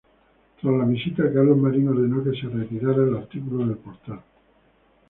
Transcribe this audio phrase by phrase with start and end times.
[0.59, 4.19] Tras la visita Carlos Marín ordenó que se retirara el artículo del portal.